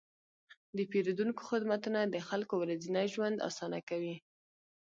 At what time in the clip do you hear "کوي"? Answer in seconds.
3.89-4.15